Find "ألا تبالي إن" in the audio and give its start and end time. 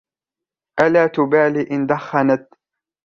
0.81-1.87